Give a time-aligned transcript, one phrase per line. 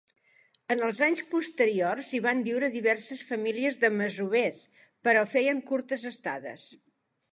[0.75, 4.65] En els anys posteriors hi van viure diverses famílies de masovers,
[5.09, 6.67] però feien curtes estades.